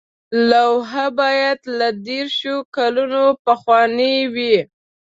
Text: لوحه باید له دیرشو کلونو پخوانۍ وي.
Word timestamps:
لوحه 0.49 1.05
باید 1.19 1.59
له 1.77 1.87
دیرشو 2.05 2.55
کلونو 2.75 3.23
پخوانۍ 3.45 4.17
وي. 4.33 4.57